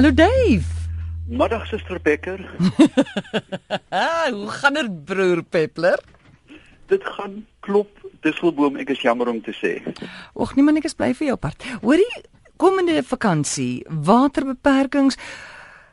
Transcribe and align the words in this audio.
Hallo 0.00 0.14
Dave. 0.16 0.64
Middag 1.28 1.66
suster 1.68 2.00
Becker. 2.00 2.40
Hoe 4.32 4.48
gaan 4.48 4.74
dit 4.74 5.04
broer 5.04 5.42
Peppler? 5.44 6.00
Dit 6.88 7.04
gaan 7.04 7.34
klop 7.60 8.00
Disselboom, 8.24 8.78
ek 8.80 8.94
is 8.94 9.02
jammer 9.04 9.28
om 9.28 9.42
te 9.44 9.52
sê. 9.52 9.74
Och 10.32 10.54
nee 10.56 10.64
man, 10.64 10.78
ek 10.80 10.88
is 10.88 10.96
bly 10.96 11.10
vir 11.18 11.26
jou 11.28 11.36
part. 11.42 11.66
Hoorie, 11.82 12.22
komende 12.56 13.02
vakansie, 13.10 13.84
waterbeperkings, 14.08 15.20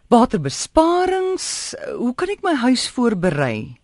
waterbesparings, 0.07 1.49
hoe 1.99 2.13
kan 2.15 2.31
ek 2.31 2.47
my 2.47 2.55
huis 2.63 2.87
voorberei? 2.95 3.75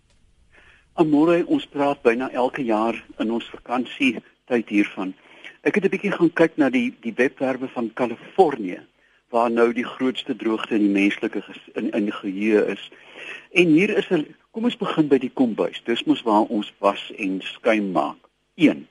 Amore, 1.04 1.42
ons 1.44 1.68
praat 1.68 2.00
byna 2.00 2.30
elke 2.32 2.64
jaar 2.64 2.96
in 3.20 3.28
ons 3.28 3.52
vakansie 3.58 4.14
tyd 4.48 4.72
hiervan. 4.72 5.12
Ek 5.68 5.76
het 5.76 5.84
'n 5.84 5.92
bietjie 5.92 6.16
gaan 6.16 6.32
kyk 6.32 6.56
na 6.56 6.72
die 6.72 6.96
die 7.04 7.12
webwerwe 7.12 7.68
van 7.76 7.92
Kalifornië 7.92 8.80
waar 9.34 9.50
nou 9.50 9.72
die 9.74 9.86
grootste 9.86 10.36
droogte 10.36 10.76
in 10.76 10.84
die 10.86 10.94
menslike 10.94 11.42
in 11.74 11.90
in 11.90 12.12
geheue 12.12 12.66
is. 12.74 12.82
En 13.50 13.72
hier 13.76 13.90
is 13.98 14.08
'n 14.10 14.26
kom 14.50 14.64
ons 14.64 14.76
begin 14.76 15.08
by 15.08 15.18
die 15.18 15.34
kombuis. 15.40 15.80
Dis 15.84 16.04
mos 16.04 16.22
waar 16.22 16.46
ons 16.56 16.72
was 16.78 17.12
en 17.16 17.40
skuim 17.42 17.90
maak. 17.92 18.20
1. 18.54 18.86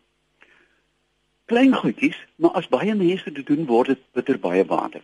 Klein 1.45 1.75
goedjies, 1.75 2.17
maar 2.35 2.51
as 2.51 2.67
baie 2.67 2.95
mense 2.95 3.31
dit 3.31 3.45
doen 3.45 3.65
word 3.65 3.87
dit 3.87 4.01
bitter 4.11 4.39
baie 4.39 4.65
water. 4.65 5.01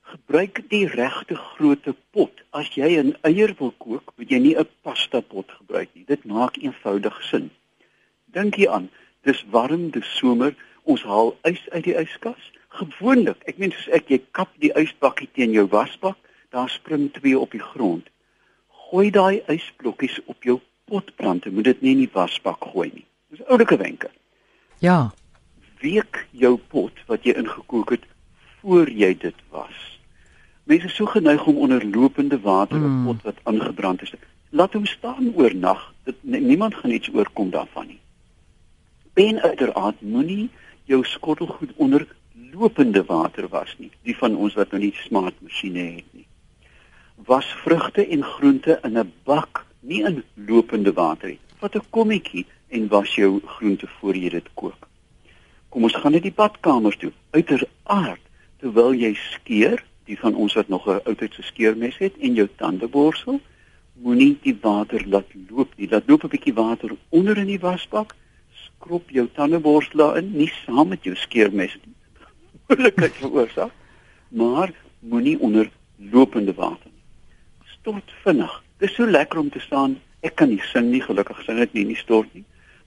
Gebruik 0.00 0.62
die 0.68 0.86
regte 0.86 1.34
grootte 1.34 1.94
pot. 2.10 2.32
As 2.50 2.68
jy 2.74 2.96
'n 3.02 3.16
eier 3.20 3.54
wil 3.58 3.74
kook, 3.76 4.12
moet 4.16 4.30
jy 4.30 4.38
nie 4.38 4.56
'n 4.56 4.68
pasta 4.82 5.20
pot 5.20 5.50
gebruik 5.50 5.88
nie. 5.94 6.04
Dit 6.06 6.24
maak 6.24 6.56
eenvoudig 6.56 7.22
sin. 7.22 7.50
Dink 8.24 8.54
hier 8.54 8.70
aan, 8.70 8.90
dis 9.22 9.44
warm, 9.50 9.90
dis 9.90 10.16
somer, 10.16 10.54
ons 10.82 11.02
haal 11.02 11.36
ys 11.42 11.68
uit 11.70 11.84
die 11.84 11.94
yskas 11.94 12.59
gewoonlik, 12.70 13.42
ek 13.50 13.58
meen 13.58 13.72
soos 13.74 13.90
ek 13.96 14.10
jy 14.12 14.20
kap 14.36 14.50
die 14.62 14.72
ysbakkie 14.78 15.28
teen 15.34 15.54
jou 15.56 15.66
wasbak, 15.70 16.18
daar 16.54 16.70
spring 16.70 17.10
twee 17.14 17.38
op 17.38 17.50
die 17.54 17.62
grond. 17.62 18.08
Gooi 18.90 19.10
daai 19.14 19.42
ysblokkies 19.50 20.18
op 20.26 20.42
jou 20.46 20.60
potplante, 20.90 21.50
moet 21.50 21.70
dit 21.70 21.82
nie 21.82 21.94
in 21.98 22.04
die 22.04 22.12
wasbak 22.14 22.70
gooi 22.72 22.90
nie. 22.94 23.06
Dis 23.30 23.44
oulike 23.46 23.78
wenke. 23.78 24.10
Ja. 24.82 25.10
Week 25.80 26.26
jou 26.30 26.56
pot 26.72 26.96
wat 27.10 27.26
jy 27.26 27.36
ingekook 27.38 27.94
het 27.94 28.06
voor 28.60 28.90
jy 28.90 29.14
dit 29.18 29.46
was. 29.54 29.76
Mense 30.70 30.90
is 30.90 30.94
so 30.94 31.06
geneig 31.10 31.46
om 31.46 31.56
onder 31.56 31.84
lopende 31.84 32.38
water 32.40 32.78
'n 32.78 32.86
mm. 32.86 33.04
pot 33.06 33.22
wat 33.22 33.38
aangebrand 33.42 34.02
is. 34.02 34.12
Laat 34.50 34.72
hom 34.72 34.86
staan 34.86 35.32
oornag. 35.34 35.94
Dit 36.04 36.16
niemand 36.22 36.74
gaan 36.74 36.90
iets 36.90 37.10
oorkom 37.14 37.50
daarvan 37.50 37.86
nie. 37.86 38.00
En 39.14 39.40
uiteraard 39.40 40.00
moenie 40.00 40.50
jou 40.84 41.04
skottelgoed 41.04 41.72
onder 41.76 42.06
lopende 42.60 43.04
water 43.04 43.48
was 43.48 43.72
nie, 43.78 43.90
die 44.04 44.16
van 44.16 44.36
ons 44.36 44.56
wat 44.58 44.72
nou 44.74 44.82
nie 44.82 44.92
smart 45.06 45.36
masjiene 45.40 45.84
het 45.96 46.08
nie. 46.12 46.26
Was 47.28 47.48
vrugte 47.64 48.04
en 48.04 48.24
groente 48.24 48.78
in 48.84 48.98
'n 48.98 49.12
bak, 49.24 49.64
nie 49.80 50.02
in 50.04 50.22
lopende 50.34 50.92
water 50.92 51.28
nie. 51.28 51.40
Vat 51.60 51.76
'n 51.76 51.90
kommetjie 51.90 52.46
en 52.68 52.88
was 52.88 53.14
jou 53.14 53.40
groente 53.44 53.86
voor 53.86 54.16
jy 54.16 54.28
dit 54.28 54.48
kook. 54.54 54.88
Kom 55.68 55.82
ons 55.82 55.96
gaan 55.96 56.12
net 56.12 56.22
die 56.22 56.38
badkamer 56.42 56.96
toe. 56.96 57.12
Uiteraard, 57.30 58.20
terwyl 58.58 58.92
jy 58.94 59.14
skeer, 59.14 59.84
die 60.04 60.18
van 60.18 60.34
ons 60.34 60.54
wat 60.54 60.68
nog 60.68 60.86
'n 60.86 61.00
oudheidse 61.04 61.42
skeermes 61.42 61.98
het 61.98 62.12
en 62.18 62.34
jou 62.34 62.48
tande 62.56 62.88
borsel, 62.88 63.40
moenie 63.94 64.38
die 64.42 64.58
water 64.60 65.08
laat 65.08 65.28
loop 65.48 65.72
nie. 65.76 65.88
Laat 65.88 66.08
loop 66.08 66.24
'n 66.24 66.28
bietjie 66.28 66.54
water 66.54 66.90
onder 67.08 67.38
in 67.38 67.46
die 67.46 67.60
wasbak. 67.60 68.14
Skrob 68.52 69.10
jou 69.10 69.28
tandeborsel 69.32 70.16
in, 70.16 70.36
nie 70.36 70.52
saam 70.66 70.88
met 70.88 71.04
jou 71.04 71.16
skeermes 71.16 71.78
nie 71.84 71.94
moeilikheid 72.70 73.16
veroorsaak, 73.18 73.72
maar 74.28 74.72
moenie 74.98 75.38
onder 75.40 75.70
lopende 75.96 76.54
water 76.54 76.90
nie. 76.90 77.02
Stort 77.80 78.12
vinnig. 78.24 78.62
Dis 78.78 78.94
so 78.94 79.06
lekker 79.06 79.38
om 79.38 79.50
te 79.50 79.60
staan. 79.60 79.98
Ek 80.20 80.36
kan 80.36 80.50
nie 80.52 80.62
sing 80.70 80.90
nie, 80.92 81.02
gelukkig 81.02 81.40
sing 81.46 81.60
ek 81.60 81.74
nie 81.76 81.86
nie 81.88 81.98
stort 81.98 82.30
nie. 82.36 82.44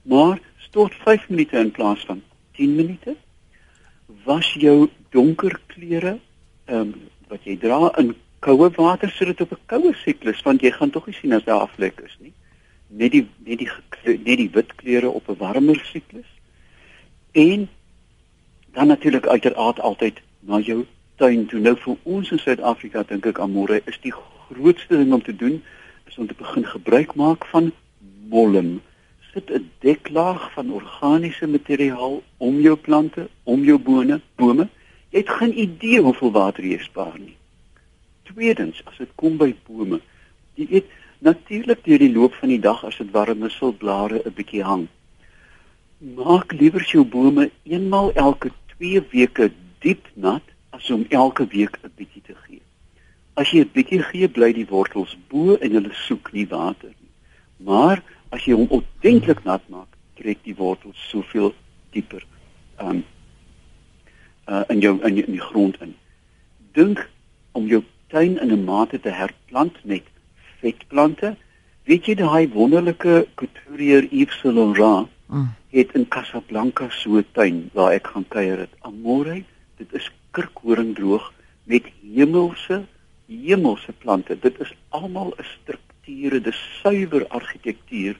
Maar 0.08 0.40
stort 0.68 0.94
5 1.04 1.28
minute 1.28 1.58
in 1.58 1.72
plaas 1.74 2.04
van 2.08 2.22
10 2.58 2.76
minute. 2.76 3.16
Was 4.24 4.52
jou 4.58 4.88
donker 5.14 5.58
klere 5.74 6.18
ehm 6.66 6.80
um, 6.80 6.94
wat 7.28 7.46
jy 7.48 7.56
dra 7.58 7.88
in 7.98 8.12
koue 8.44 8.68
water 8.76 9.10
sodat 9.10 9.40
op 9.40 9.52
'n 9.52 9.66
koue 9.66 9.92
siklus 10.04 10.42
want 10.44 10.62
jy 10.62 10.70
gaan 10.70 10.90
tog 10.90 11.06
nie 11.06 11.16
sien 11.16 11.32
as 11.32 11.44
daar 11.44 11.64
aflek 11.64 12.00
is 12.04 12.16
nie. 12.20 12.32
Net 12.88 13.12
die 13.12 13.26
net 13.44 13.58
die 13.58 13.70
net 14.04 14.38
die 14.38 14.50
wit 14.52 14.74
klere 14.76 15.08
op 15.08 15.28
'n 15.28 15.38
warmer 15.38 15.80
siklus. 15.92 16.30
En 17.32 17.68
dan 18.74 18.86
natuurlik 18.86 19.26
uiteraard 19.26 19.80
altyd 19.80 20.20
na 20.40 20.58
jou 20.58 20.84
tuin 21.16 21.46
toe. 21.46 21.60
Nou 21.60 21.76
vir 21.78 21.96
ons 22.02 22.30
in 22.30 22.40
Suid-Afrika 22.42 23.04
dink 23.06 23.26
ek 23.30 23.38
amore 23.38 23.80
is 23.90 23.98
die 24.02 24.12
grootste 24.14 24.98
ding 24.98 25.12
om 25.14 25.22
te 25.22 25.36
doen 25.36 25.60
is 26.10 26.18
om 26.18 26.26
te 26.26 26.34
begin 26.38 26.66
gebruik 26.66 27.14
maak 27.14 27.46
van 27.52 27.70
mollem. 28.30 28.80
Sit 29.32 29.50
'n 29.50 29.70
deklaag 29.78 30.50
van 30.52 30.72
organiese 30.72 31.46
materiaal 31.46 32.22
om 32.36 32.60
jou 32.60 32.76
plante, 32.76 33.28
om 33.42 33.64
jou 33.64 33.78
bone, 33.78 34.20
bome. 34.36 34.68
Jy 35.10 35.18
het 35.18 35.30
geen 35.30 35.58
idee 35.58 36.00
hoeveel 36.00 36.30
water 36.30 36.64
jy 36.64 36.78
spaar 36.78 37.18
nie. 37.18 37.36
Tweedens, 38.22 38.82
as 38.84 38.96
dit 38.96 39.08
kom 39.14 39.36
by 39.36 39.54
bome, 39.66 40.00
jy 40.54 40.66
weet 40.66 40.90
natuurlik 41.18 41.84
deur 41.84 41.98
die 41.98 42.12
loop 42.12 42.34
van 42.34 42.48
die 42.48 42.60
dag 42.60 42.84
as 42.84 42.96
dit 42.96 43.10
warm 43.10 43.44
is, 43.44 43.56
sal 43.56 43.72
blare 43.72 44.22
'n 44.24 44.34
bietjie 44.34 44.62
hang. 44.62 44.88
Maak 45.98 46.52
liewer 46.52 46.82
jou 46.82 47.04
bome 47.04 47.50
eenmal 47.62 48.12
elke 48.12 48.50
2 48.78 49.00
weke 49.10 49.50
diep 49.80 50.08
nat 50.14 50.42
as 50.70 50.90
om 50.90 51.06
elke 51.08 51.46
week 51.46 51.78
'n 51.82 51.92
bietjie 51.96 52.22
te 52.22 52.34
gee. 52.46 52.62
As 53.34 53.50
jy 53.50 53.60
'n 53.60 53.70
bietjie 53.72 54.02
gee, 54.02 54.28
bly 54.28 54.52
die 54.52 54.66
wortels 54.66 55.16
bo 55.28 55.56
en 55.56 55.70
hulle 55.70 55.94
soek 56.06 56.32
nie 56.32 56.46
water 56.46 56.88
nie. 56.88 57.12
Maar 57.56 58.02
as 58.30 58.44
jy 58.44 58.54
hom 58.54 58.68
ordentlik 58.70 59.44
nat 59.44 59.62
maak, 59.68 59.88
trek 60.14 60.38
die 60.44 60.54
wortels 60.54 61.08
soveel 61.10 61.54
dieper 61.92 62.24
um 62.80 63.04
uh 64.48 64.64
in 64.68 64.80
jou 64.80 64.98
in, 65.02 65.16
in 65.24 65.32
die 65.32 65.46
grond 65.50 65.80
in. 65.80 65.94
Dink 66.72 67.08
om 67.52 67.66
jou 67.66 67.82
tuin 68.08 68.38
in 68.38 68.52
'n 68.52 68.64
mate 68.64 69.00
te 69.00 69.10
herplant 69.10 69.84
met 69.84 70.02
vetplante. 70.60 71.36
Weet 71.84 72.06
jy 72.06 72.14
daai 72.14 72.48
wonderlike 72.48 73.26
Couturier 73.34 74.06
Yves 74.10 74.38
Saint 74.40 74.54
Laurent 74.54 75.08
het 75.70 75.94
in 75.94 76.08
Casablanca 76.08 76.90
so 76.90 77.16
'n 77.16 77.26
tuin 77.32 77.70
waar 77.72 77.92
ek 77.92 78.06
gaan 78.06 78.28
kuier 78.28 78.58
het. 78.58 78.74
Amore, 78.80 79.44
dit 79.76 79.92
is 79.92 80.10
kirkhoringdroog 80.30 81.32
met 81.64 81.84
hemelse 82.02 82.84
hemelse 83.26 83.92
plante. 83.92 84.38
Dit 84.38 84.60
is 84.60 84.74
almal 84.88 85.34
'n 85.36 85.44
strukture, 85.44 86.40
dis 86.40 86.80
suiwer 86.82 87.26
argitektuur. 87.28 88.16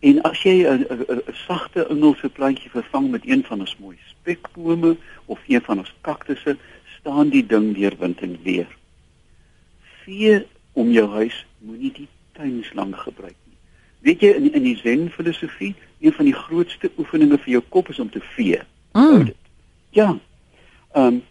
En 0.00 0.22
as 0.22 0.42
jy 0.42 0.66
'n 0.66 1.22
sagte 1.32 1.86
Engelse 1.86 2.28
plantjie 2.28 2.70
vervang 2.70 3.10
met 3.10 3.26
een 3.26 3.44
van 3.44 3.60
ons 3.60 3.76
mooi 3.76 3.98
spekbome 4.06 4.96
of 5.24 5.40
een 5.46 5.62
van 5.62 5.78
ons 5.78 5.94
kaktusse, 6.00 6.56
staan 6.98 7.28
die 7.28 7.46
ding 7.46 7.74
deur 7.74 7.96
wind 7.98 8.20
en 8.20 8.38
weer. 8.42 8.76
Vee 10.04 10.46
om 10.72 10.90
jou 10.90 11.08
huis 11.10 11.46
moenie 11.58 11.92
die 11.92 12.08
tuinslang 12.32 12.96
gebruik 12.96 13.36
nie. 13.43 13.43
Weet 14.04 14.20
jy 14.24 14.34
in 14.36 14.52
in 14.52 14.66
die 14.66 14.76
Zen 14.76 15.08
filosofie 15.10 15.74
een 16.00 16.12
van 16.12 16.28
die 16.28 16.36
grootste 16.36 16.90
oefeninge 17.00 17.38
vir 17.44 17.56
jou 17.56 17.62
kop 17.76 17.88
is 17.88 18.00
om 18.02 18.10
te 18.10 18.20
vee. 18.36 18.60
Mm. 18.92 19.30
Ja. 19.96 20.10
Ehm 20.92 21.06
um, 21.06 21.22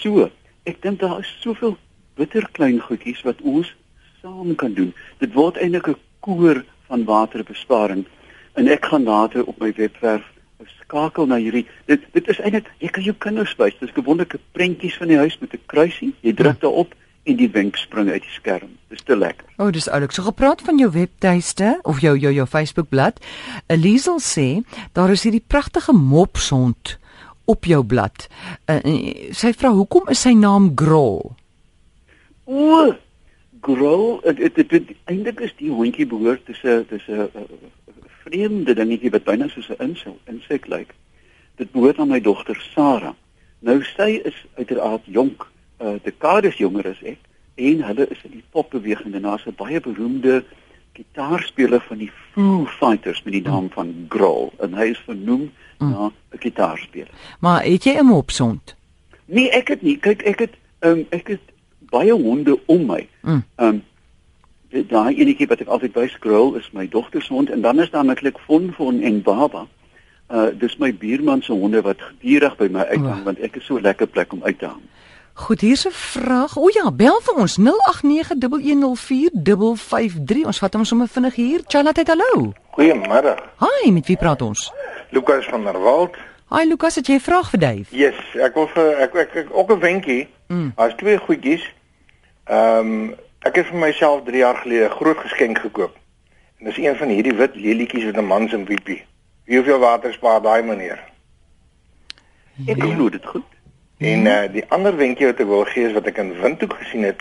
so, 0.00 0.30
ek 0.64 0.82
dink 0.82 1.00
daar 1.00 1.18
is 1.20 1.30
soveel 1.42 1.76
bitter 2.14 2.46
klein 2.56 2.78
goedjies 2.80 3.22
wat 3.26 3.40
ons 3.42 3.74
saam 4.22 4.54
kan 4.54 4.74
doen. 4.74 4.94
Dit 5.18 5.34
word 5.34 5.58
eintlik 5.58 5.88
'n 5.88 5.98
koor 6.20 6.64
van 6.86 7.04
waterbesparing 7.04 8.06
en 8.54 8.68
ek 8.68 8.84
gaan 8.84 9.04
later 9.04 9.44
op 9.44 9.58
my 9.58 9.72
webwerf 9.76 10.26
skakel 10.90 11.26
na 11.26 11.38
hierdie 11.40 11.66
dit 11.86 12.02
dit 12.12 12.28
is 12.28 12.40
eintlik 12.42 12.70
jy 12.82 12.90
kan 12.94 13.06
jou 13.06 13.14
kinders 13.26 13.54
wys 13.58 13.76
dis 13.80 13.94
gewonderlike 13.96 14.40
prentjies 14.56 14.98
van 15.00 15.12
die 15.12 15.20
huis 15.20 15.38
met 15.40 15.54
'n 15.54 15.66
kruisie 15.66 16.12
jy 16.20 16.32
druk 16.32 16.58
mm. 16.58 16.62
daarop 16.64 16.94
en 17.22 17.36
die 17.36 17.50
wenk 17.52 17.76
spring 17.76 18.08
uit 18.10 18.22
die 18.22 18.32
skerm. 18.32 18.76
Dis 18.88 19.02
te 19.04 19.16
lekker. 19.16 19.46
O, 19.56 19.66
oh, 19.66 19.72
dis 19.72 19.88
oulik. 19.88 20.12
So 20.12 20.24
gepraat 20.26 20.62
van 20.64 20.78
jou 20.80 20.90
webtuiste 20.94 21.78
of 21.82 22.00
jou 22.00 22.16
jou 22.18 22.32
jou 22.34 22.46
Facebookblad. 22.46 23.20
Eliesel 23.66 24.20
sê 24.24 24.48
daar 24.96 25.12
is 25.12 25.26
hierdie 25.26 25.44
pragtige 25.46 25.92
mopshond 25.92 26.96
op 27.50 27.66
jou 27.66 27.82
blad. 27.84 28.28
Uh, 28.70 28.80
sy 29.36 29.52
vra 29.58 29.72
hoekom 29.74 30.10
is 30.12 30.22
sy 30.22 30.32
naam 30.38 30.70
Grol? 30.78 31.32
O, 32.46 32.80
Grol, 33.60 34.06
dit 34.38 34.56
dit 34.56 34.94
eintlik 35.10 35.42
is 35.44 35.54
die 35.58 35.70
hondjie 35.70 36.06
behoort 36.08 36.46
dis 36.46 36.62
'n 36.64 36.86
dis 36.88 37.06
'n 37.08 37.28
vreemde 38.24 38.74
dingetjie 38.74 39.10
wat 39.10 39.24
byna 39.24 39.48
soos 39.48 39.68
'n 39.70 39.82
insek 39.90 40.16
insek 40.26 40.66
lyk. 40.66 40.94
Dit 41.56 41.72
behoort 41.72 41.98
aan 41.98 42.08
my 42.08 42.20
dogter 42.20 42.56
Sarah. 42.74 43.14
Nou 43.60 43.82
sy 43.84 44.22
is 44.24 44.46
uiteraard 44.56 45.04
jonk 45.04 45.49
uh, 45.80 45.96
dekades 46.02 46.56
jonger 46.56 46.86
as 46.86 47.02
ek 47.02 47.18
en 47.54 47.82
hulle 47.82 48.06
is 48.08 48.24
in 48.24 48.30
die 48.38 48.44
popbeweging 48.50 49.14
en 49.14 49.22
daar's 49.22 49.46
'n 49.46 49.56
baie 49.56 49.80
beroemde 49.80 50.44
gitaarspeler 50.92 51.80
van 51.88 51.98
die 51.98 52.10
Foo 52.32 52.66
Fighters 52.66 53.22
met 53.22 53.32
die 53.32 53.42
naam 53.42 53.70
van 53.70 54.06
Grohl 54.08 54.52
en 54.58 54.74
hy 54.74 54.90
is 54.94 55.02
vernoem 55.04 55.50
mm. 55.78 55.90
na 55.90 56.10
'n 56.10 56.38
gitaarspeler. 56.38 57.12
Maar 57.38 57.64
het 57.64 57.84
jy 57.84 57.96
hom 57.96 58.12
opsond? 58.12 58.74
Nee, 59.24 59.50
ek 59.50 59.68
het 59.68 59.82
nie. 59.82 59.96
Kyk, 59.98 60.22
ek 60.22 60.38
het 60.38 60.54
um, 60.80 61.06
ek 61.10 61.28
het 61.28 61.40
baie 61.90 62.12
honde 62.12 62.58
om 62.66 62.86
my. 62.86 63.08
Mm. 63.22 63.42
Um 63.56 63.82
daai 64.70 65.18
enetjie 65.18 65.48
wat 65.50 65.60
ek 65.60 65.70
altyd 65.74 65.96
wys 65.98 66.12
scroll 66.14 66.54
is 66.58 66.68
my 66.72 66.86
dogter 66.88 67.22
se 67.22 67.32
hond 67.34 67.50
en 67.50 67.60
dan 67.60 67.80
is 67.80 67.90
daar 67.90 68.04
natuurlik 68.04 68.38
Von 68.46 68.72
Von 68.76 69.00
en 69.02 69.22
Baba. 69.22 69.66
Uh 70.30 70.50
dis 70.58 70.76
my 70.78 70.92
buurman 70.94 71.42
se 71.42 71.52
honde 71.52 71.82
wat 71.82 71.98
gedurig 71.98 72.56
by 72.56 72.68
my 72.70 72.86
uithang 72.86 73.20
Oh. 73.20 73.24
want 73.24 73.40
ek 73.40 73.56
is 73.56 73.64
so 73.64 73.76
'n 73.76 73.82
lekker 73.82 74.06
plek 74.06 74.32
om 74.32 74.42
uit 74.42 74.58
te 74.58 74.66
hang. 74.66 74.82
Goed, 75.40 75.60
hier's 75.60 75.86
'n 75.86 75.90
vraag. 75.90 76.56
O 76.56 76.68
ja, 76.68 76.92
bel 76.92 77.20
vir 77.22 77.34
ons 77.34 77.58
0891104553. 77.58 80.44
Ons 80.44 80.58
vat 80.58 80.74
hom 80.74 80.84
sommer 80.84 81.08
vinnig 81.08 81.34
hier. 81.34 81.60
Charlotte, 81.66 82.02
hallo. 82.06 82.52
Goeiemôre. 82.70 83.34
Hi, 83.58 83.90
met 83.90 84.06
wie 84.06 84.16
praat 84.16 84.42
ons? 84.42 84.72
Lukas 85.10 85.46
van 85.46 85.64
der 85.64 85.80
Walt. 85.80 86.16
Hi 86.48 86.68
Lukas, 86.68 86.94
het 86.94 87.06
jy 87.06 87.14
'n 87.14 87.20
vraag 87.20 87.50
vir 87.50 87.58
Dave? 87.58 87.96
Yes, 87.96 88.14
ek 88.34 88.54
wil 88.54 88.66
vir 88.66 88.98
ek 88.98 89.14
ek, 89.14 89.34
ek 89.34 89.46
ook 89.50 89.70
'n 89.70 89.78
wenkie. 89.78 90.28
Mm. 90.46 90.72
Daar's 90.76 90.94
twee 90.96 91.18
goedjies. 91.18 91.72
Ehm 92.44 93.10
ek 93.40 93.56
het 93.56 93.66
vir 93.66 93.78
myself 93.78 94.22
3 94.24 94.36
jaar 94.36 94.56
gelede 94.56 94.84
'n 94.84 94.90
groot 94.90 95.18
geskenk 95.18 95.58
gekoop. 95.58 95.96
En 96.58 96.64
dis 96.64 96.76
een 96.76 96.96
van 96.96 97.08
hierdie 97.08 97.34
wit 97.34 97.54
lelietjies 97.54 98.04
met 98.04 98.16
'n 98.16 98.26
man 98.26 98.48
se 98.48 98.64
wiepie. 98.64 99.04
Wie 99.44 99.56
hoeveel 99.56 99.78
water 99.78 100.12
spaar 100.12 100.42
daai 100.42 100.62
meneer? 100.62 100.98
Ek 102.66 102.82
glo 102.82 103.08
dit 103.08 103.26
goed. 103.26 103.44
En 104.00 104.26
uh, 104.26 104.46
die 104.48 104.64
ander 104.72 104.96
wenkie 104.96 105.26
wat 105.28 105.40
ek 105.42 105.48
wil 105.50 105.66
gee 105.68 105.84
is 105.84 105.92
wat 105.92 106.06
ek 106.08 106.18
in 106.22 106.32
Windhoek 106.40 106.72
gesien 106.80 107.04
het 107.04 107.20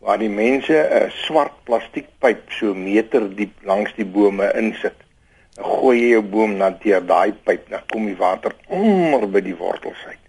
waar 0.00 0.20
die 0.22 0.30
mense 0.32 0.72
'n 0.72 1.10
swart 1.12 1.52
plastiekpyp 1.68 2.52
so 2.56 2.74
meter 2.74 3.26
diep 3.36 3.52
langs 3.68 3.92
die 3.96 4.06
bome 4.06 4.48
insit. 4.56 4.96
Dan 5.56 5.64
gooi 5.64 5.96
jy 6.00 6.08
jou 6.14 6.22
boom 6.22 6.56
na 6.56 6.70
deur 6.70 7.04
daai 7.06 7.32
pyp, 7.32 7.68
dan 7.68 7.82
kom 7.92 8.06
die 8.06 8.16
water 8.16 8.54
onder 8.68 9.26
by 9.28 9.40
die 9.40 9.56
wortels 9.56 10.04
uit. 10.06 10.22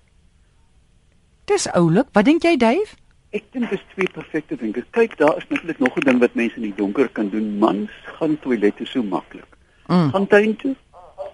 Dis 1.46 1.68
oulik. 1.72 2.08
Wat 2.12 2.26
dink 2.26 2.44
jy, 2.44 2.58
Dave? 2.58 2.96
Ek 3.32 3.44
dink 3.52 3.70
dis 3.70 3.84
twee 3.94 4.10
perfekte 4.12 4.56
wenke. 4.60 4.84
Kyk, 4.92 5.18
daar 5.18 5.38
is 5.38 5.48
natuurlik 5.48 5.80
nog 5.80 5.96
'n 5.96 6.06
ding 6.10 6.20
wat 6.20 6.34
mense 6.34 6.56
in 6.56 6.68
die 6.68 6.76
donker 6.76 7.10
kan 7.10 7.30
doen. 7.30 7.58
Mans 7.58 7.92
gaan 8.20 8.40
toilette 8.40 8.86
so 8.86 9.04
maklik. 9.04 9.48
Mm. 9.88 10.12
Gaan 10.12 10.28
tuin 10.28 10.56
toe. 10.56 10.76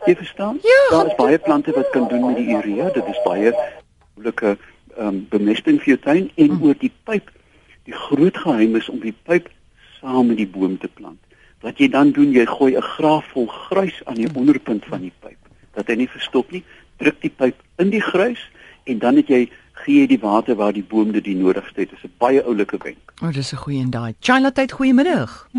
Jy 0.06 0.16
verstaan? 0.16 0.60
Ja, 0.62 0.98
daar 0.98 1.08
is 1.08 1.16
baie 1.16 1.40
plante 1.40 1.72
wat 1.72 1.90
kan 1.90 2.08
doen 2.08 2.26
met 2.26 2.36
die 2.36 2.48
urea. 2.56 2.90
Dit 2.90 3.06
is 3.08 3.22
baie 3.24 3.54
oulike 4.18 4.58
ehm 4.98 5.08
um, 5.08 5.28
bemesting 5.30 5.80
vir 5.82 5.96
jou 5.96 6.00
tuin 6.04 6.32
en 6.36 6.52
mm. 6.52 6.64
oor 6.64 6.78
die 6.80 6.92
pyp. 7.04 7.30
Die 7.88 7.96
groot 7.98 8.38
geheim 8.38 8.76
is 8.76 8.90
om 8.90 9.00
die 9.00 9.16
pyp 9.26 9.50
saam 10.00 10.28
met 10.28 10.38
die 10.38 10.48
boom 10.48 10.78
te 10.78 10.88
plant. 10.88 11.20
Wat 11.64 11.80
jy 11.80 11.90
dan 11.90 12.12
doen, 12.12 12.32
jy 12.36 12.46
gooi 12.46 12.76
'n 12.76 12.90
graaf 12.96 13.26
vol 13.34 13.48
gruis 13.48 14.02
aan 14.06 14.20
die 14.22 14.30
onderpunt 14.34 14.86
van 14.86 15.02
die 15.02 15.14
pyp. 15.20 15.40
Dat 15.74 15.88
hy 15.88 15.96
nie 15.96 16.10
verstop 16.10 16.52
nie. 16.52 16.64
Druk 16.98 17.22
die 17.22 17.34
pyp 17.34 17.56
in 17.78 17.90
die 17.90 18.02
gruis 18.02 18.50
en 18.84 19.00
dan 19.00 19.16
het 19.16 19.28
jy 19.28 19.50
gee 19.84 20.02
jy 20.02 20.08
die 20.08 20.20
water 20.20 20.56
waar 20.56 20.74
die 20.74 20.84
boom 20.84 21.12
dit 21.12 21.24
die 21.24 21.36
nodigste 21.36 21.80
het. 21.80 21.90
Dit 21.90 21.98
is 21.98 22.06
'n 22.06 22.14
baie 22.18 22.44
oulike 22.44 22.78
wenk. 22.84 23.14
O, 23.22 23.28
oh, 23.28 23.34
dis 23.34 23.54
'n 23.54 23.58
goeie 23.58 23.82
en 23.82 23.90
daai. 23.90 24.14
Charlotte, 24.20 24.68
goeiemiddag. 24.70 25.50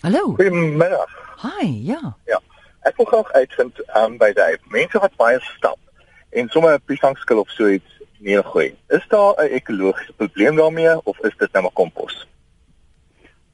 Hallo. 0.00 0.34
Goeiemiddag. 0.34 1.10
Hi, 1.42 1.86
ja. 1.86 2.16
Ja. 2.26 2.40
Ek 2.80 2.96
wil 2.96 3.06
graag 3.06 3.32
uitvind 3.32 3.80
um, 3.96 4.18
by 4.18 4.32
die 4.32 4.58
mense 4.70 4.98
wat 4.98 5.16
baie 5.16 5.40
stap 5.40 5.78
en 6.30 6.48
sommer 6.48 6.74
'n 6.74 6.84
piesangskil 6.84 7.38
of 7.38 7.50
so 7.50 7.68
iets 7.68 8.00
neergooi. 8.18 8.74
Is 8.88 9.06
daar 9.08 9.34
'n 9.36 9.52
ekologiese 9.52 10.12
probleem 10.12 10.56
daarmee 10.56 11.04
of 11.04 11.18
is 11.18 11.36
dit 11.36 11.52
net 11.52 11.62
maar 11.62 11.72
kompos? 11.72 12.26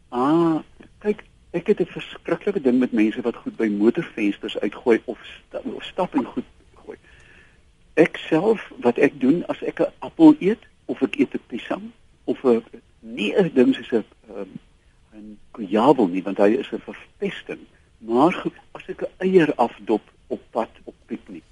Ah, 0.08 0.60
kyk, 0.98 1.24
ek 1.50 1.66
het 1.66 1.80
'n 1.80 1.86
verskriklike 1.86 2.60
ding 2.60 2.78
met 2.78 2.92
mense 2.92 3.20
wat 3.20 3.36
goed 3.36 3.56
by 3.56 3.66
motorvensters 3.66 4.58
uitgooi 4.58 5.02
of 5.04 5.19
sta, 5.24 5.60
of 5.64 5.84
stap 5.84 6.14
en 6.14 6.24
goed 6.24 6.44
gooi. 6.74 6.98
Ek 7.94 8.16
self 8.16 8.72
wat 8.80 8.98
ek 8.98 9.20
doen 9.20 9.46
as 9.46 9.62
ek 9.62 9.80
'n 9.80 9.92
appel 9.98 10.34
eet 10.38 10.62
of 10.84 11.02
ek 11.02 11.19
eet 11.19 11.34
'n 11.34 11.46
piesang 11.46 11.90
of 12.24 12.44
'n 12.44 12.62
nie 13.00 13.34
'n 13.36 13.50
ding 13.54 13.74
soos 13.74 13.92
'n 13.92 14.04
um, 14.36 14.58
'n 15.14 15.38
kujabel 15.50 16.08
nie 16.08 16.22
want 16.22 16.38
hy 16.38 16.56
is 16.62 16.72
'n 16.72 16.80
verpesting, 16.80 17.60
maar 17.98 18.32
goed, 18.32 18.56
as 18.72 18.88
ek 18.88 19.02
'n 19.02 19.12
eier 19.19 19.54
afdop 19.54 20.02
op 20.26 20.40
pad 20.50 20.70
op 20.84 20.94
piknik, 21.06 21.44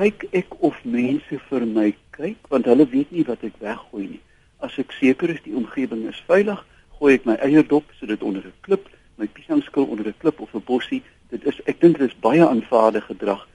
kyk 0.00 0.24
ek 0.32 0.54
of 0.64 0.76
mense 0.88 1.38
vir 1.50 1.64
my 1.68 1.90
kyk 2.16 2.48
want 2.52 2.68
hulle 2.70 2.86
weet 2.88 3.10
nie 3.12 3.24
wat 3.28 3.44
ek 3.44 3.58
weggooi 3.60 4.06
nie. 4.06 4.22
As 4.64 4.78
ek 4.80 4.94
seker 4.96 5.32
is 5.34 5.42
die 5.44 5.56
omgewing 5.56 6.06
is 6.08 6.20
veilig, 6.28 6.60
gooi 6.96 7.14
ek 7.18 7.26
my 7.28 7.36
eierdop 7.44 7.92
sodat 7.98 8.24
onder 8.24 8.46
'n 8.46 8.56
klip, 8.64 8.88
my 9.20 9.28
piesangskil 9.28 9.84
onder 9.92 10.08
'n 10.08 10.20
klip 10.20 10.40
of 10.40 10.54
'n 10.54 10.64
bossie. 10.64 11.02
Dit 11.28 11.44
is 11.44 11.60
ek 11.66 11.80
dink 11.80 11.98
dit 11.98 12.08
is 12.08 12.20
baie 12.20 12.40
aanvaarde 12.46 13.00
gedrag 13.00 13.46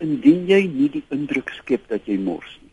indien 0.00 0.46
jy 0.46 0.66
nie 0.66 0.90
die 0.90 1.04
indruk 1.10 1.50
skep 1.50 1.88
dat 1.88 2.04
jy 2.04 2.18
mors 2.18 2.58
nie. 2.60 2.72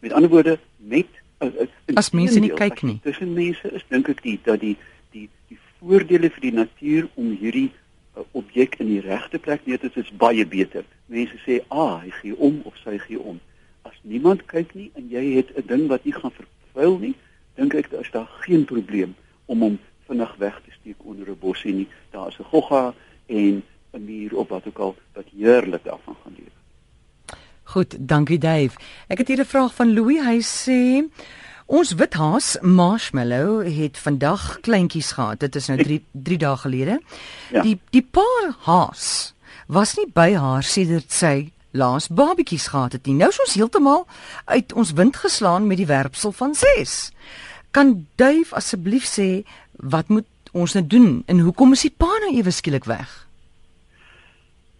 Met 0.00 0.12
ander 0.12 0.30
woorde, 0.30 0.58
uh, 0.90 1.02
uh, 1.46 1.66
As 1.94 2.10
mense 2.10 2.40
nie 2.40 2.50
kyk 2.50 2.76
as 2.76 2.82
nie. 2.82 2.98
Tussen 3.02 3.32
mense 3.34 3.70
is 3.70 3.84
dink 3.88 4.08
ek 4.08 4.22
die 4.22 4.38
dat 4.42 4.60
die 4.60 4.76
die 5.12 5.28
die 5.48 5.58
voordele 5.78 6.30
vir 6.30 6.40
die 6.40 6.52
natuur 6.52 7.08
om 7.14 7.30
hierdie 7.40 7.70
objek 8.32 8.78
in 8.78 8.86
die 8.86 9.00
regte 9.00 9.38
plek 9.38 9.66
neer 9.66 9.78
te 9.78 9.90
sit 9.94 10.04
is 10.04 10.16
baie 10.16 10.46
beter. 10.46 10.84
Mense 11.06 11.38
sê, 11.46 11.60
"Ah, 11.68 12.02
hy 12.02 12.10
gee 12.10 12.36
om 12.36 12.60
of 12.64 12.76
sy 12.76 12.98
gee 12.98 13.20
om." 13.20 13.40
As 13.82 13.98
niemand 14.02 14.46
kyk 14.46 14.74
nie 14.74 14.90
en 14.94 15.08
jy 15.08 15.36
het 15.36 15.56
'n 15.56 15.66
ding 15.66 15.88
wat 15.88 16.04
nie 16.04 16.12
gaan 16.12 16.32
vervuil 16.32 16.98
nie, 16.98 17.14
dink 17.54 17.74
ek 17.74 17.90
daar 17.90 18.00
is 18.00 18.10
daar 18.10 18.30
geen 18.40 18.64
probleem 18.64 19.14
om 19.46 19.60
hom 19.60 19.78
vinnig 20.06 20.34
weg 20.36 20.60
te 20.64 20.70
steek 20.80 20.96
onder 20.98 21.28
'n 21.28 21.38
bossie 21.40 21.74
nie. 21.74 21.88
Daar 22.10 22.28
is 22.28 22.38
'n 22.38 22.44
gogga 22.44 22.94
en 23.26 23.62
'n 23.92 24.04
muur 24.04 24.36
op 24.36 24.48
wat 24.48 24.66
ook 24.66 24.78
al 24.78 24.96
wat 25.12 25.26
heerlik 25.36 25.84
daarvan 25.84 26.16
gaan 26.22 26.34
lewe. 26.36 26.50
Goed, 27.62 28.08
dankie 28.08 28.38
Dave. 28.38 28.78
Ek 29.08 29.18
het 29.18 29.28
hier 29.28 29.40
'n 29.40 29.44
vraag 29.44 29.74
van 29.74 29.94
Louis. 29.94 30.20
Hy 30.20 30.40
sê 30.40 31.08
ons 31.66 31.94
withaas 31.94 32.56
Marshmallow 32.60 33.64
het 33.64 33.98
vandag 33.98 34.60
kleintjies 34.60 35.12
gehad. 35.12 35.40
Dit 35.40 35.56
is 35.56 35.66
nou 35.66 35.78
3 35.82 36.02
3 36.12 36.38
dae 36.38 36.56
gelede. 36.56 37.00
Ja. 37.50 37.62
Die 37.62 37.78
die 37.90 38.02
pa 38.02 38.26
haas 38.66 39.34
was 39.66 39.94
nie 39.96 40.06
by 40.12 40.34
haar 40.34 40.62
sedert 40.62 41.12
sy 41.12 41.50
laas 41.74 42.08
babetjies 42.08 42.66
gehad 42.66 42.92
het 42.92 43.06
nie. 43.06 43.16
Nou 43.18 43.28
is 43.28 43.40
ons 43.40 43.54
heeltemal 43.54 44.06
uit 44.44 44.72
ons 44.72 44.92
wind 44.92 45.16
geslaan 45.16 45.66
met 45.66 45.80
die 45.80 45.90
werpsel 45.90 46.32
van 46.32 46.54
6. 46.54 47.10
Kan 47.70 48.06
Dave 48.16 48.54
asseblief 48.54 49.06
sê 49.08 49.44
wat 49.72 50.08
moet 50.08 50.28
ons 50.52 50.74
nou 50.74 50.86
doen 50.86 51.22
en 51.26 51.38
hoekom 51.38 51.72
is 51.72 51.82
die 51.88 51.94
pa 51.96 52.10
nou 52.22 52.34
ewe 52.36 52.50
skielik 52.50 52.84
weg? 52.84 53.10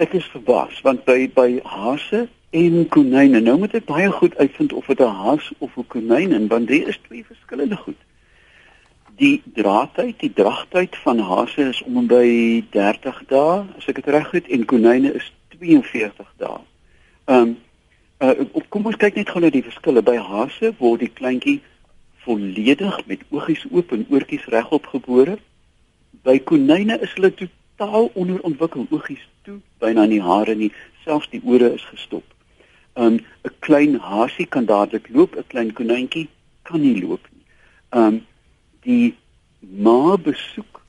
Ek 0.03 0.15
is 0.15 0.27
verbaas 0.31 0.81
want 0.87 1.05
by 1.09 1.27
by 1.35 1.49
hase 1.65 2.29
en 2.55 2.89
konyne, 2.89 3.41
nou 3.43 3.57
moet 3.59 3.73
ek 3.75 3.87
baie 3.89 4.11
goed 4.15 4.37
uitvind 4.39 4.73
of 4.73 4.87
dit 4.87 5.01
'n 5.01 5.17
haas 5.23 5.47
of 5.59 5.77
'n 5.77 5.87
konyn 5.87 6.33
is 6.33 6.47
want 6.47 6.69
dit 6.69 6.87
is 6.87 6.99
twee 7.07 7.25
verskillende 7.25 7.77
goed. 7.77 8.01
Die 9.17 9.43
draadtyd, 9.55 10.19
die 10.21 10.33
dragtyd 10.33 10.97
van 10.97 11.19
hase 11.19 11.69
is 11.69 11.83
om 11.83 11.97
en 11.97 12.07
by 12.07 12.65
30 12.71 13.23
dae, 13.27 13.65
as 13.77 13.89
ek 13.89 13.95
dit 13.95 14.07
reg 14.07 14.31
het, 14.31 14.49
en 14.49 14.65
konyne 14.65 15.15
is 15.15 15.33
42 15.49 16.33
dae. 16.37 16.61
Ehm 17.25 17.41
um, 17.41 17.57
uh, 18.21 18.63
kom 18.69 18.87
ons 18.87 18.97
kyk 18.97 19.15
net 19.15 19.29
gou 19.29 19.41
na 19.41 19.51
die 19.51 19.63
verskille. 19.63 20.03
By 20.03 20.17
hase 20.17 20.75
word 20.79 21.01
die 21.01 21.13
kleintjie 21.13 21.61
volledig 22.25 23.07
met 23.07 23.21
oogies 23.31 23.67
oop 23.71 23.93
en 23.93 24.07
oortjies 24.11 24.45
regop 24.45 24.87
gebore. 24.87 25.39
By 26.23 26.39
konyne 26.39 27.01
is 27.01 27.13
hulle 27.15 27.35
totaal 27.35 28.11
onderontwikkel, 28.15 28.87
oogies 28.91 29.27
toe, 29.43 29.59
byna 29.79 30.07
nie 30.07 30.23
hare 30.23 30.55
nie, 30.55 30.73
selfs 31.05 31.29
die 31.31 31.43
ore 31.45 31.75
is 31.75 31.85
gestop. 31.91 32.34
Um 32.97 33.15
'n 33.45 33.51
klein 33.61 33.95
hasie 33.99 34.47
kan 34.47 34.65
dadelik 34.65 35.09
loop, 35.09 35.37
'n 35.37 35.45
klein 35.49 35.73
konyntjie 35.73 36.29
kan 36.63 36.81
nie 36.81 37.01
loop 37.03 37.21
nie. 37.33 37.43
Um 37.91 38.27
die 38.83 39.15
ma 39.61 40.17
besoek 40.17 40.81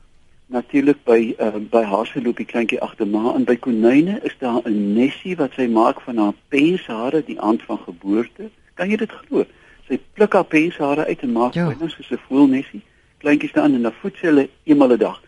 natuurlik 0.48 1.04
by 1.06 1.36
uh, 1.40 1.58
by 1.72 1.84
hase 1.84 2.22
loop 2.22 2.38
die 2.38 2.46
kleintjie 2.46 2.80
agter 2.82 3.08
ma 3.08 3.34
en 3.36 3.44
by 3.46 3.56
konyne 3.56 4.20
is 4.24 4.36
daar 4.40 4.62
'n 4.66 4.94
nesie 4.94 5.36
wat 5.36 5.54
sy 5.56 5.68
maak 5.68 6.02
van 6.02 6.18
haar 6.18 6.34
penshare 6.50 7.24
die 7.26 7.40
aand 7.40 7.64
van 7.64 7.80
geboorte. 7.80 8.50
Kan 8.76 8.90
jy 8.90 8.98
dit 8.98 9.12
glo? 9.12 9.46
Sy 9.88 10.00
pluk 10.14 10.34
haar 10.34 10.46
penshare 10.46 11.06
uit 11.06 11.22
en 11.22 11.32
maak 11.32 11.54
Ja. 11.54 11.68
byna 11.68 11.88
soos 11.90 12.12
'n 12.12 12.20
voelnesie. 12.28 12.82
Kleintjies 13.18 13.50
staan 13.50 13.74
en 13.74 13.82
dan 13.82 13.94
voed 13.94 14.16
sy 14.18 14.28
hulle 14.28 14.50
eenmal 14.64 14.92
'n 14.94 14.98
dag. 14.98 15.22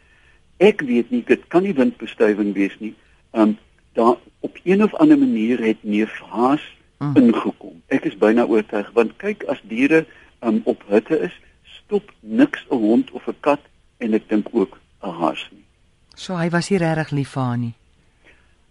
Ek 0.60 0.82
weet 0.82 1.12
nie, 1.12 1.24
dit 1.26 1.48
kan 1.48 1.64
nie 1.64 1.74
windbestuiving 1.74 2.54
wees 2.54 2.76
nie. 2.80 2.94
Um 3.34 3.58
daar 3.94 4.18
op 4.48 4.58
een 4.64 4.84
of 4.84 4.94
ander 5.04 5.18
manier 5.18 5.60
het 5.70 5.84
neef 5.84 6.14
Haas 6.32 6.64
Mm. 7.00 7.16
ingekom. 7.16 7.76
Ek 7.94 8.06
is 8.10 8.16
byna 8.18 8.44
oortuig 8.50 8.88
want 8.94 9.12
kyk 9.22 9.44
as 9.54 9.60
diere 9.70 10.06
um 10.42 10.62
op 10.66 10.82
hitte 10.90 11.20
is, 11.28 11.34
stop 11.84 12.10
niks 12.22 12.66
'n 12.72 12.76
hond 12.76 13.12
of 13.12 13.28
'n 13.28 13.36
kat 13.40 13.60
en 13.98 14.14
ek 14.14 14.30
dink 14.30 14.48
ook 14.52 14.78
'n 15.04 15.10
haas 15.20 15.44
nie. 15.52 15.64
So 16.16 16.34
hy 16.36 16.50
was 16.50 16.70
nie 16.70 16.80
regtig 16.80 17.12
lief 17.12 17.30
vir 17.30 17.42
haar 17.44 17.58
nie. 17.58 17.74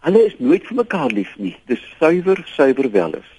Hulle 0.00 0.25
is 0.26 0.35
nooit 0.38 0.66
vir 0.66 0.76
mekaar 0.76 1.11
lief 1.11 1.37
nie. 1.38 1.56
Dis 1.66 1.80
suiwer, 1.99 2.42
suiwer 2.56 2.90
welis. 2.90 3.30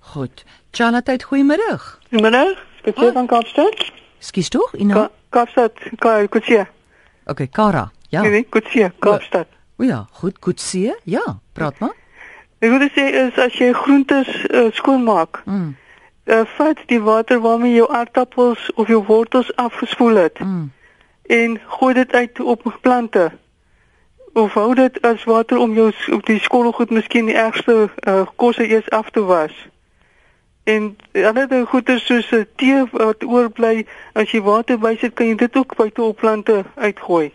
Goed. 0.00 0.44
Charlotte. 0.72 1.16
Goedemiddag, 1.24 2.00
Kutsie 2.82 3.08
Ah. 3.08 3.12
van 3.12 3.26
Kaapstad. 3.26 3.90
Skus 4.18 4.48
tog? 4.48 4.74
Ina. 4.76 4.94
Ka 4.94 5.10
Kaapstad, 5.30 5.72
Ka 5.98 6.26
Kutsie. 6.26 6.66
Okay, 7.26 7.46
Kara. 7.48 7.90
Ja. 8.10 8.20
Nee, 8.22 8.30
nee, 8.30 8.46
Kutsie, 8.50 8.90
Kaapstad. 8.98 9.46
O 9.76 9.82
ja, 9.82 10.06
goed, 10.12 10.38
Kutsie. 10.38 10.94
Ja, 11.04 11.38
praat 11.52 11.78
maar. 11.78 11.94
Ek 12.58 12.70
wil 12.70 12.88
sê 12.94 13.08
is 13.26 13.38
as 13.38 13.56
jy 13.58 13.72
groentes 13.76 14.28
uh, 14.50 14.70
skoonmaak 14.72 15.42
Mm. 15.44 15.74
uh, 16.24 16.44
vat 16.56 16.78
die 16.88 17.00
water 17.02 17.40
waarmee 17.40 17.74
jou 17.74 17.88
aardappels 17.92 18.70
of 18.74 18.88
jou 18.88 19.02
wortels 19.04 19.50
afgespoel 19.56 20.14
het 20.14 20.38
Mm. 20.38 20.70
en 21.26 21.58
gooi 21.66 21.94
dit 21.94 22.12
uit 22.12 22.40
op 22.40 22.78
plante. 22.80 23.32
Of 24.32 24.52
hou 24.54 24.74
dit 24.74 25.02
as 25.02 25.24
water 25.24 25.58
om 25.58 25.74
jou 25.74 25.92
op 26.12 26.26
die 26.26 26.40
skottelgoed 26.40 26.90
miskien 26.90 27.26
die 27.26 27.34
ergste 27.36 27.90
uh, 28.08 28.22
kosse 28.36 28.66
eers 28.68 28.90
af 28.90 29.10
te 29.10 29.20
was. 29.22 29.52
En 30.64 30.96
ander 31.12 31.66
goeie 31.66 31.98
soos 31.98 32.28
tee 32.56 32.84
wat 32.90 33.24
oorbly, 33.24 33.86
as 34.12 34.30
jy 34.30 34.40
water 34.40 34.78
bysit, 34.78 35.14
kan 35.14 35.26
jy 35.26 35.34
dit 35.36 35.56
ook 35.56 35.76
buite 35.76 36.02
op 36.02 36.16
plante 36.16 36.64
uitgooi. 36.74 37.32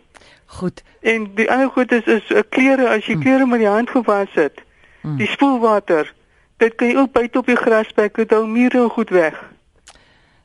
Goed. 0.49 0.83
En 1.05 1.27
die 1.35 1.45
ander 1.51 1.69
goed 1.69 1.91
is 1.91 2.07
is 2.09 2.29
uh, 2.33 2.41
klere 2.49 2.87
as 2.89 3.05
jy 3.05 3.19
klere 3.21 3.45
met 3.45 3.61
die 3.61 3.69
hand 3.69 3.89
gewas 3.89 4.33
het. 4.33 4.63
Mm. 5.01 5.17
Die 5.17 5.27
spoelwater. 5.27 6.13
Dit 6.57 6.75
kan 6.75 6.89
jy 6.89 6.95
ook 6.97 7.11
buite 7.11 7.37
op 7.39 7.45
die 7.45 7.59
grasperk 7.59 8.15
dit 8.15 8.31
hou 8.35 8.47
mure 8.47 8.81
en 8.81 8.89
goed 8.89 9.09
weg. 9.09 9.37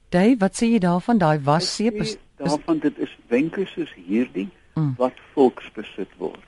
Dave, 0.08 0.36
wat 0.38 0.60
sê 0.60 0.68
jy 0.74 0.78
daarvan? 0.78 1.18
Daai 1.18 1.40
wasseep 1.42 1.96
is, 2.04 2.14
is 2.14 2.18
daarvan 2.36 2.78
dit 2.84 2.98
is 2.98 3.16
wenke 3.32 3.64
soos 3.72 3.90
hierdie 3.96 4.50
Mm. 4.74 4.94
wat 4.98 5.14
volksbesit 5.34 6.10
word. 6.18 6.40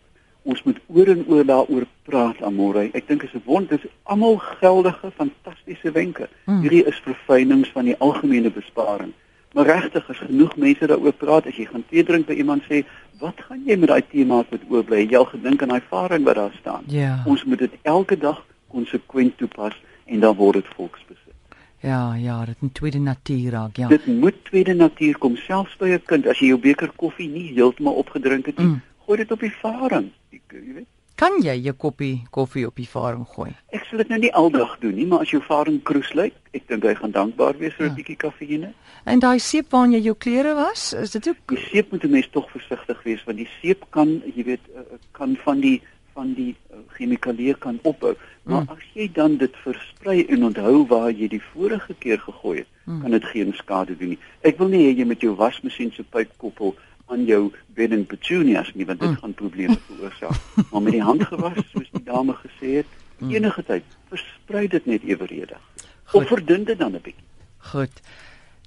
Ons 0.43 0.63
moet 0.67 0.79
oor 0.87 1.09
en 1.13 1.25
oor 1.31 1.45
daaroor 1.47 1.85
praat 2.07 2.41
Amore. 2.43 2.89
Ek 2.95 3.07
dink 3.07 3.21
dit 3.21 3.31
is 3.31 3.37
'n 3.39 3.43
wond, 3.47 3.69
dit 3.69 3.85
is 3.85 3.91
almal 4.03 4.39
geldige 4.39 5.11
fantastiese 5.15 5.91
wenke. 5.93 6.29
Mm. 6.47 6.61
Hierdie 6.61 6.85
is 6.87 6.99
verfynings 7.05 7.71
van 7.71 7.85
die 7.85 7.97
algemene 7.99 8.51
besparing. 8.51 9.13
Maar 9.57 9.67
regtig 9.67 10.09
is 10.09 10.19
genoeg 10.19 10.57
mense 10.57 10.87
daaroor 10.87 11.15
praat 11.17 11.47
as 11.49 11.57
jy 11.57 11.65
gaan 11.65 11.85
tee 11.89 12.03
drink 12.05 12.27
by 12.29 12.35
iemand 12.37 12.67
sê, 12.69 12.83
"Wat 13.19 13.39
gaan 13.49 13.63
jy 13.65 13.77
met 13.77 13.89
daai 13.89 14.03
tee 14.11 14.25
maak 14.27 14.51
wat 14.51 14.61
oorbly?" 14.69 15.07
Jy 15.09 15.17
al 15.17 15.25
gedink 15.25 15.63
aan 15.63 15.69
daai 15.69 15.83
varing 15.89 16.25
wat 16.25 16.35
daar 16.35 16.53
staan. 16.61 16.83
ja. 16.87 17.23
Ons 17.25 17.45
moet 17.45 17.59
dit 17.59 17.73
elke 17.83 18.19
dag 18.19 18.45
konsekwent 18.69 19.39
toepas 19.39 19.73
en 20.05 20.21
dan 20.21 20.37
word 20.37 20.55
dit 20.55 20.67
volksbesit. 20.77 21.35
Ja, 21.81 22.15
ja, 22.15 22.45
dit 22.45 22.63
'n 22.63 22.73
tweede 22.73 22.99
natuur 22.99 23.51
raak, 23.51 23.77
ja. 23.77 23.89
Dit 23.89 24.07
moet 24.07 24.45
tweede 24.45 24.75
natuur 24.75 25.19
kom 25.19 25.37
selfs 25.37 25.77
by 25.77 25.89
'n 25.89 26.03
kind 26.05 26.27
as 26.27 26.39
jy 26.39 26.47
jou 26.47 26.59
beker 26.59 26.91
koffie 26.97 27.29
nie 27.29 27.53
heeltemal 27.55 27.95
opgedrink 27.95 28.47
het 28.47 28.59
nie. 28.59 28.67
Mm. 28.67 28.83
Gooi 29.07 29.19
dit 29.19 29.33
op 29.33 29.41
die 29.41 29.53
varing. 29.53 30.11
Jy, 30.31 30.41
jy 30.51 30.75
weet. 30.75 30.96
Kan 31.17 31.39
jy 31.41 31.55
jou 31.65 31.73
koppie 31.81 32.27
koffie 32.31 32.67
op 32.69 32.77
die 32.77 32.89
varing 32.89 33.25
gooi? 33.33 33.49
Ek 33.73 33.87
sal 33.89 34.03
dit 34.03 34.11
nou 34.13 34.19
nie 34.21 34.33
aldag 34.37 34.75
doen 34.83 34.93
nie, 34.99 35.07
maar 35.09 35.23
as 35.25 35.31
jou 35.33 35.41
varing 35.47 35.79
kroes 35.89 36.11
lyk, 36.19 36.35
ek 36.53 36.67
dink 36.69 36.85
hy 36.85 36.93
gaan 36.99 37.15
dankbaar 37.15 37.57
wees 37.59 37.73
vir 37.79 37.87
'n 37.87 37.91
Ja. 37.91 37.97
bietjie 37.97 38.17
kafeïne. 38.17 38.73
En 39.07 39.19
daai 39.19 39.39
seep 39.41 39.71
waarin 39.71 39.93
jy 39.93 40.01
jou 40.03 40.15
klere 40.15 40.55
was, 40.55 40.93
is 40.93 41.11
dit 41.13 41.29
ook 41.29 41.37
Die 41.49 41.57
seep 41.73 41.91
moet 41.93 42.05
'n 42.05 42.11
mens 42.11 42.29
tog 42.31 42.51
versigtig 42.51 43.03
wees 43.05 43.25
want 43.25 43.39
die 43.39 43.49
seep 43.63 43.87
kan, 43.91 44.23
jy 44.35 44.45
weet, 44.45 44.61
uh, 44.77 44.81
kan 45.13 45.37
van 45.45 45.61
die 45.61 45.81
van 46.15 46.33
die 46.35 46.55
uh, 46.73 46.77
chemikalieë 46.97 47.59
kan 47.59 47.79
opbou. 47.83 48.15
Maar 48.45 48.63
Mm. 48.63 48.69
as 48.71 48.79
jy 48.95 49.09
dan 49.13 49.37
dit 49.37 49.53
versprei 49.57 50.25
en 50.29 50.45
onthou 50.45 50.87
waar 50.87 51.11
jy 51.13 51.29
die 51.29 51.43
vorige 51.55 51.95
keer 51.99 52.19
gegooi 52.19 52.59
het, 52.59 52.67
Mm. 52.87 53.01
kan 53.03 53.11
dit 53.11 53.25
geen 53.25 53.53
skade 53.55 53.97
doen 53.99 54.09
nie. 54.09 54.19
Ek 54.43 54.59
wil 54.59 54.69
nie 54.69 54.87
hê 54.95 54.97
jy 54.99 55.05
met 55.07 55.21
jou 55.21 55.35
wasmasjien 55.37 55.93
se 55.93 56.03
pyp 56.05 56.29
koppel 56.39 56.75
aan 57.09 57.25
jou 57.27 57.53
bedding 57.77 58.07
petunias 58.09 58.73
nie 58.75 58.87
want 58.87 59.01
dit 59.01 59.09
Mm. 59.11 59.17
gaan 59.23 59.35
probleme 59.35 59.77
veroorsaak. 59.87 60.41
maar 60.73 60.83
met 60.83 60.93
die 60.93 61.03
hand 61.03 61.23
gewas 61.29 61.59
soos 61.73 61.91
die 61.93 62.03
dame 62.05 62.35
gesê 62.43 62.77
het, 62.81 62.87
Mm. 63.19 63.31
enige 63.31 63.63
tyd 63.65 63.85
versprei 64.11 64.67
dit 64.69 64.87
net 64.87 65.03
eweredig. 65.03 65.61
Goed. 66.05 66.23
Of 66.23 66.29
verdun 66.29 66.65
dit 66.65 66.79
dan 66.79 66.93
'n 66.93 67.01
bietjie. 67.03 67.25
goed. 67.59 68.01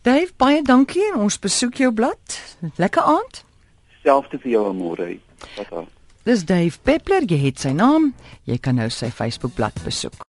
Dave, 0.01 0.31
baie 0.37 0.61
dankie 0.63 1.03
en 1.13 1.19
ons 1.19 1.39
besoek 1.39 1.75
jou 1.75 1.91
blad. 1.93 2.55
Lekker 2.77 3.01
aand. 3.03 3.43
Selfs 4.03 4.29
vir 4.31 4.51
jou 4.51 4.73
môre. 4.73 5.19
Wat 5.57 5.69
dan? 5.69 5.87
Dis 6.23 6.45
Dave 6.45 6.79
Peppler, 6.83 7.23
jy 7.25 7.37
het 7.37 7.59
sy 7.59 7.69
naam. 7.71 8.13
Jy 8.43 8.57
kan 8.57 8.75
nou 8.75 8.89
sy 8.89 9.09
Facebookblad 9.11 9.83
besoek. 9.83 10.25